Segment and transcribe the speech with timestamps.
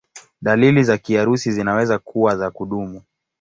[0.41, 3.01] Dalili za kiharusi zinaweza kuwa za kudumu.